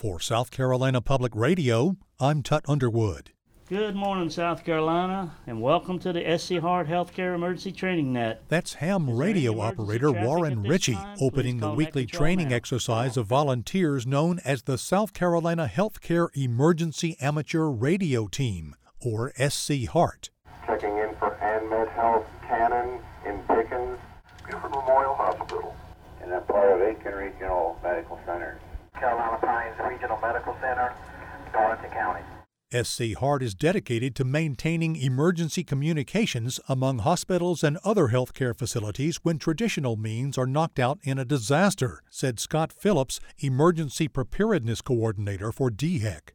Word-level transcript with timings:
For 0.00 0.18
South 0.18 0.50
Carolina 0.50 1.02
Public 1.02 1.36
Radio, 1.36 1.94
I'm 2.18 2.42
Tut 2.42 2.64
Underwood. 2.66 3.32
Good 3.68 3.94
morning, 3.94 4.30
South 4.30 4.64
Carolina, 4.64 5.34
and 5.46 5.60
welcome 5.60 5.98
to 5.98 6.10
the 6.10 6.38
SC 6.38 6.52
HEART 6.52 6.88
Healthcare 6.88 7.34
Emergency 7.34 7.70
Training 7.70 8.14
Net. 8.14 8.42
That's 8.48 8.72
ham 8.72 9.10
radio 9.10 9.60
operator 9.60 10.10
Warren 10.10 10.62
Richey 10.62 10.96
opening 11.20 11.58
the 11.58 11.72
weekly 11.72 12.06
training 12.06 12.48
now. 12.48 12.56
exercise 12.56 13.18
of 13.18 13.26
volunteers 13.26 14.06
known 14.06 14.40
as 14.42 14.62
the 14.62 14.78
South 14.78 15.12
Carolina 15.12 15.70
Healthcare 15.70 16.28
Emergency 16.34 17.18
Amateur 17.20 17.66
Radio 17.66 18.26
Team, 18.26 18.74
or 19.04 19.34
SC 19.36 19.86
HEART. 19.92 20.30
Checking 20.66 20.96
in 20.96 21.14
for 21.16 21.36
AnMed 21.42 21.92
Health 21.92 22.26
Cannon 22.48 23.00
in 23.26 23.38
Pickens, 23.40 23.98
Gifford 24.46 24.70
Memorial 24.70 25.14
Hospital, 25.14 25.76
and 26.22 26.32
a 26.32 26.40
part 26.40 26.72
of 26.72 26.80
Aiken 26.80 27.12
Regional 27.12 27.78
Medical 27.82 28.18
Center. 28.24 28.58
Carolina 29.00 29.38
Pines 29.38 29.39
Regional 30.00 30.18
Medical 30.22 30.56
Center, 30.62 30.94
Darlington 31.52 31.90
County. 31.90 32.22
SC 32.72 33.18
HEART 33.18 33.42
is 33.42 33.54
dedicated 33.54 34.16
to 34.16 34.24
maintaining 34.24 34.96
emergency 34.96 35.62
communications 35.62 36.58
among 36.70 37.00
hospitals 37.00 37.62
and 37.62 37.76
other 37.84 38.08
healthcare 38.08 38.56
facilities 38.56 39.18
when 39.22 39.38
traditional 39.38 39.96
means 39.96 40.38
are 40.38 40.46
knocked 40.46 40.78
out 40.78 40.98
in 41.02 41.18
a 41.18 41.24
disaster, 41.26 42.00
said 42.08 42.40
Scott 42.40 42.72
Phillips, 42.72 43.20
Emergency 43.40 44.08
Preparedness 44.08 44.80
Coordinator 44.80 45.52
for 45.52 45.70
DHEC. 45.70 46.30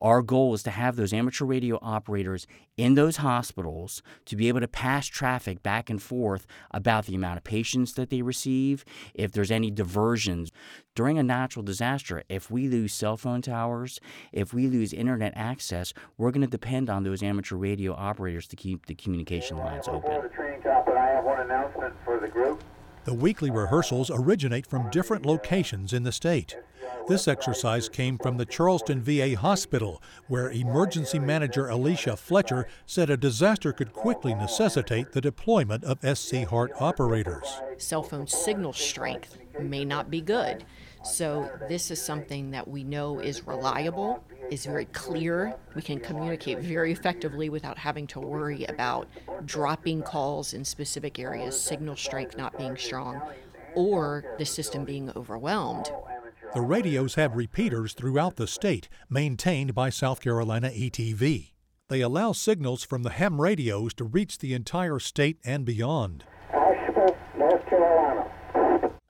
Our 0.00 0.22
goal 0.22 0.54
is 0.54 0.62
to 0.64 0.70
have 0.70 0.96
those 0.96 1.12
amateur 1.12 1.44
radio 1.44 1.78
operators 1.82 2.46
in 2.76 2.94
those 2.94 3.16
hospitals 3.16 4.02
to 4.26 4.36
be 4.36 4.48
able 4.48 4.60
to 4.60 4.68
pass 4.68 5.06
traffic 5.06 5.62
back 5.62 5.90
and 5.90 6.00
forth 6.00 6.46
about 6.70 7.06
the 7.06 7.14
amount 7.14 7.38
of 7.38 7.44
patients 7.44 7.94
that 7.94 8.10
they 8.10 8.22
receive, 8.22 8.84
if 9.14 9.32
there's 9.32 9.50
any 9.50 9.70
diversions. 9.70 10.50
During 10.94 11.18
a 11.18 11.22
natural 11.22 11.64
disaster, 11.64 12.22
if 12.28 12.50
we 12.50 12.68
lose 12.68 12.92
cell 12.92 13.16
phone 13.16 13.42
towers, 13.42 14.00
if 14.32 14.54
we 14.54 14.68
lose 14.68 14.92
internet 14.92 15.32
access, 15.36 15.92
we're 16.16 16.30
going 16.30 16.42
to 16.42 16.46
depend 16.46 16.88
on 16.88 17.02
those 17.02 17.22
amateur 17.22 17.56
radio 17.56 17.94
operators 17.94 18.46
to 18.48 18.56
keep 18.56 18.86
the 18.86 18.94
communication 18.94 19.56
lines 19.56 19.88
open. 19.88 20.10
I 20.10 21.12
have 21.12 21.24
one 21.24 21.40
announcement 21.40 21.94
for 22.04 22.18
the 22.18 22.28
group. 22.28 22.62
The 23.04 23.14
weekly 23.14 23.50
rehearsals 23.50 24.10
originate 24.10 24.66
from 24.66 24.90
different 24.90 25.24
locations 25.24 25.92
in 25.92 26.02
the 26.02 26.12
state. 26.12 26.56
This 27.06 27.26
exercise 27.26 27.88
came 27.88 28.18
from 28.18 28.36
the 28.36 28.44
Charleston 28.44 29.00
VA 29.00 29.34
Hospital, 29.34 30.02
where 30.26 30.50
emergency 30.50 31.18
manager 31.18 31.68
Alicia 31.68 32.16
Fletcher 32.16 32.66
said 32.84 33.08
a 33.08 33.16
disaster 33.16 33.72
could 33.72 33.94
quickly 33.94 34.34
necessitate 34.34 35.12
the 35.12 35.22
deployment 35.22 35.84
of 35.84 36.18
SC 36.18 36.44
Heart 36.44 36.72
operators. 36.78 37.62
Cell 37.78 38.02
phone 38.02 38.26
signal 38.26 38.74
strength 38.74 39.38
may 39.58 39.86
not 39.86 40.10
be 40.10 40.20
good. 40.20 40.64
So, 41.04 41.50
this 41.68 41.90
is 41.90 42.02
something 42.02 42.50
that 42.50 42.66
we 42.66 42.84
know 42.84 43.20
is 43.20 43.46
reliable, 43.46 44.22
is 44.50 44.66
very 44.66 44.86
clear. 44.86 45.54
We 45.74 45.82
can 45.82 46.00
communicate 46.00 46.58
very 46.58 46.92
effectively 46.92 47.48
without 47.48 47.78
having 47.78 48.06
to 48.08 48.20
worry 48.20 48.64
about 48.64 49.08
dropping 49.44 50.02
calls 50.02 50.54
in 50.54 50.64
specific 50.64 51.18
areas, 51.18 51.60
signal 51.60 51.96
strength 51.96 52.36
not 52.36 52.56
being 52.58 52.76
strong, 52.76 53.22
or 53.74 54.24
the 54.38 54.44
system 54.44 54.84
being 54.84 55.10
overwhelmed. 55.16 55.90
The 56.54 56.62
radios 56.62 57.14
have 57.14 57.36
repeaters 57.36 57.92
throughout 57.92 58.36
the 58.36 58.46
state, 58.46 58.88
maintained 59.10 59.74
by 59.74 59.90
South 59.90 60.20
Carolina 60.20 60.70
ETV. 60.70 61.52
They 61.88 62.00
allow 62.00 62.32
signals 62.32 62.84
from 62.84 63.02
the 63.02 63.10
ham 63.10 63.40
radios 63.40 63.94
to 63.94 64.04
reach 64.04 64.38
the 64.38 64.54
entire 64.54 64.98
state 64.98 65.38
and 65.44 65.64
beyond. 65.64 66.24
Asheville, 66.52 67.16
North 67.36 67.66
Carolina. 67.66 68.30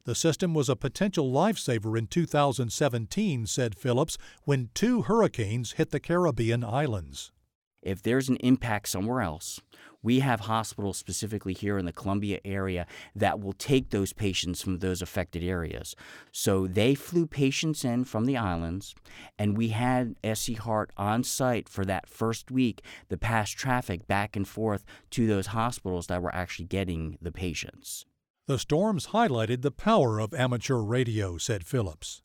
The 0.09 0.14
system 0.14 0.55
was 0.55 0.70
a 0.70 0.75
potential 0.75 1.31
lifesaver 1.31 1.98
in 1.98 2.06
2017, 2.06 3.45
said 3.45 3.75
Phillips, 3.75 4.17
when 4.45 4.70
two 4.73 5.03
hurricanes 5.03 5.73
hit 5.73 5.91
the 5.91 6.00
Caribbean 6.00 6.65
islands. 6.65 7.31
If 7.83 8.03
there's 8.03 8.31
an 8.31 8.37
impact 8.37 8.89
somewhere 8.89 9.20
else, 9.20 9.61
we 10.03 10.20
have 10.20 10.41
hospitals 10.41 10.97
specifically 10.97 11.53
here 11.53 11.77
in 11.77 11.84
the 11.84 11.93
Columbia 11.93 12.41
area 12.43 12.87
that 13.15 13.38
will 13.41 13.53
take 13.53 13.91
those 13.91 14.15
patients 14.15 14.62
from 14.62 14.78
those 14.78 15.03
affected 15.03 15.44
areas. 15.44 15.94
So 16.32 16.66
they 16.66 16.94
flew 16.94 17.27
patients 17.27 17.84
in 17.84 18.05
from 18.05 18.25
the 18.25 18.38
islands, 18.38 18.94
and 19.38 19.59
we 19.59 19.69
had 19.69 20.16
SC 20.25 20.53
HEART 20.53 20.91
on 20.97 21.22
site 21.22 21.69
for 21.69 21.84
that 21.84 22.09
first 22.09 22.50
week 22.50 22.81
to 23.11 23.19
pass 23.19 23.50
traffic 23.50 24.06
back 24.06 24.37
and 24.37 24.49
forth 24.49 24.87
to 25.11 25.27
those 25.27 25.49
hospitals 25.49 26.06
that 26.06 26.22
were 26.22 26.34
actually 26.34 26.65
getting 26.65 27.19
the 27.21 27.31
patients. 27.31 28.06
The 28.48 28.59
storms 28.59 29.09
highlighted 29.09 29.60
the 29.60 29.70
power 29.70 30.19
of 30.19 30.32
amateur 30.32 30.78
radio, 30.78 31.36
said 31.36 31.66
Phillips. 31.66 32.22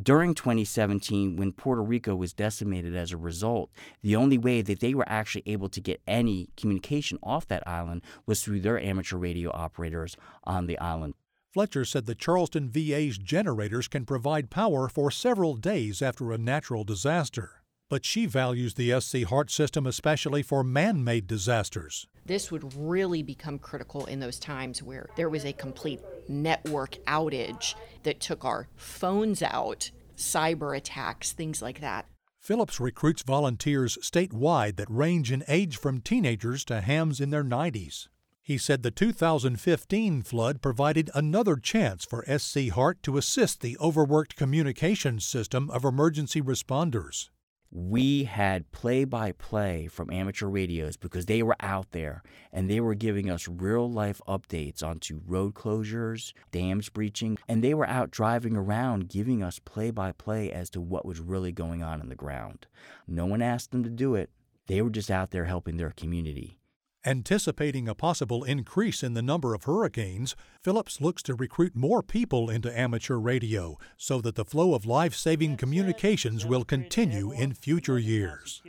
During 0.00 0.32
2017, 0.32 1.34
when 1.34 1.50
Puerto 1.50 1.82
Rico 1.82 2.14
was 2.14 2.32
decimated 2.32 2.94
as 2.94 3.10
a 3.10 3.16
result, 3.16 3.72
the 4.00 4.14
only 4.14 4.38
way 4.38 4.62
that 4.62 4.78
they 4.78 4.94
were 4.94 5.08
actually 5.08 5.42
able 5.46 5.68
to 5.70 5.80
get 5.80 6.00
any 6.06 6.50
communication 6.56 7.18
off 7.24 7.48
that 7.48 7.66
island 7.66 8.02
was 8.24 8.40
through 8.40 8.60
their 8.60 8.78
amateur 8.78 9.16
radio 9.16 9.50
operators 9.52 10.16
on 10.44 10.66
the 10.66 10.78
island. 10.78 11.14
Fletcher 11.52 11.84
said 11.84 12.06
the 12.06 12.14
Charleston 12.14 12.70
VA's 12.70 13.18
generators 13.18 13.88
can 13.88 14.06
provide 14.06 14.50
power 14.50 14.88
for 14.88 15.10
several 15.10 15.56
days 15.56 16.00
after 16.00 16.30
a 16.30 16.38
natural 16.38 16.84
disaster 16.84 17.63
but 17.94 18.04
she 18.04 18.26
values 18.26 18.74
the 18.74 19.00
SC 19.00 19.18
HEART 19.18 19.52
system 19.52 19.86
especially 19.86 20.42
for 20.42 20.64
man 20.64 21.04
made 21.04 21.28
disasters. 21.28 22.08
This 22.26 22.50
would 22.50 22.74
really 22.74 23.22
become 23.22 23.56
critical 23.56 24.04
in 24.06 24.18
those 24.18 24.40
times 24.40 24.82
where 24.82 25.08
there 25.14 25.28
was 25.28 25.44
a 25.44 25.52
complete 25.52 26.00
network 26.28 26.96
outage 27.06 27.76
that 28.02 28.18
took 28.18 28.44
our 28.44 28.66
phones 28.74 29.44
out, 29.44 29.92
cyber 30.16 30.76
attacks, 30.76 31.30
things 31.30 31.62
like 31.62 31.82
that. 31.82 32.06
Phillips 32.40 32.80
recruits 32.80 33.22
volunteers 33.22 33.96
statewide 34.02 34.74
that 34.74 34.90
range 34.90 35.30
in 35.30 35.44
age 35.46 35.76
from 35.76 36.00
teenagers 36.00 36.64
to 36.64 36.80
hams 36.80 37.20
in 37.20 37.30
their 37.30 37.44
90s. 37.44 38.08
He 38.42 38.58
said 38.58 38.82
the 38.82 38.90
2015 38.90 40.22
flood 40.22 40.60
provided 40.60 41.10
another 41.14 41.54
chance 41.54 42.04
for 42.04 42.24
SC 42.26 42.70
HEART 42.74 43.04
to 43.04 43.18
assist 43.18 43.60
the 43.60 43.78
overworked 43.78 44.34
communications 44.34 45.24
system 45.24 45.70
of 45.70 45.84
emergency 45.84 46.42
responders 46.42 47.28
we 47.76 48.22
had 48.22 48.70
play 48.70 49.04
by 49.04 49.32
play 49.32 49.88
from 49.88 50.12
amateur 50.12 50.46
radios 50.46 50.96
because 50.96 51.26
they 51.26 51.42
were 51.42 51.56
out 51.58 51.90
there 51.90 52.22
and 52.52 52.70
they 52.70 52.78
were 52.78 52.94
giving 52.94 53.28
us 53.28 53.48
real 53.48 53.90
life 53.90 54.20
updates 54.28 54.80
onto 54.80 55.20
road 55.26 55.54
closures, 55.54 56.32
dams 56.52 56.88
breaching, 56.88 57.36
and 57.48 57.64
they 57.64 57.74
were 57.74 57.88
out 57.88 58.12
driving 58.12 58.56
around 58.56 59.08
giving 59.08 59.42
us 59.42 59.58
play 59.58 59.90
by 59.90 60.12
play 60.12 60.52
as 60.52 60.70
to 60.70 60.80
what 60.80 61.04
was 61.04 61.18
really 61.18 61.50
going 61.50 61.82
on 61.82 62.00
in 62.00 62.08
the 62.08 62.14
ground. 62.14 62.68
No 63.08 63.26
one 63.26 63.42
asked 63.42 63.72
them 63.72 63.82
to 63.82 63.90
do 63.90 64.14
it, 64.14 64.30
they 64.68 64.80
were 64.80 64.88
just 64.90 65.10
out 65.10 65.32
there 65.32 65.46
helping 65.46 65.76
their 65.76 65.90
community. 65.90 66.60
Anticipating 67.06 67.86
a 67.86 67.94
possible 67.94 68.44
increase 68.44 69.02
in 69.02 69.12
the 69.12 69.20
number 69.20 69.52
of 69.52 69.64
hurricanes, 69.64 70.34
Phillips 70.62 71.02
looks 71.02 71.22
to 71.24 71.34
recruit 71.34 71.76
more 71.76 72.02
people 72.02 72.48
into 72.48 72.74
amateur 72.78 73.16
radio 73.16 73.76
so 73.98 74.22
that 74.22 74.36
the 74.36 74.44
flow 74.44 74.72
of 74.72 74.86
life 74.86 75.14
saving 75.14 75.58
communications 75.58 76.46
will 76.46 76.64
continue 76.64 77.30
in 77.30 77.52
future 77.52 77.98
years. 77.98 78.62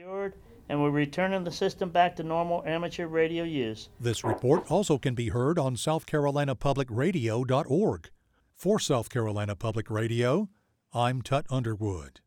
And 0.68 0.82
we're 0.82 0.90
returning 0.90 1.46
the 1.46 1.52
system 1.52 1.92
back 1.92 2.18
to 2.18 2.24
normal 2.24 2.62
amateur 2.66 3.08
radio 3.08 3.46
use. 3.46 3.88
This 4.02 4.26
report 4.26 4.70
also 4.70 4.98
can 4.98 5.16
be 5.16 5.30
heard 5.30 5.58
on 5.58 5.78
SouthCarolinaPublicRadio.org. 5.78 8.10
For 8.54 8.80
South 8.80 9.10
Carolina 9.10 9.56
Public 9.56 9.90
Radio, 9.90 10.50
I'm 10.94 11.22
Tut 11.22 11.46
Underwood. 11.50 12.20